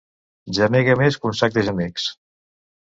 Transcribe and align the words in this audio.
Gemega 0.59 0.95
més 1.03 1.21
que 1.21 1.31
un 1.33 1.39
sac 1.43 1.57
de 1.59 1.67
gemecs. 1.71 2.11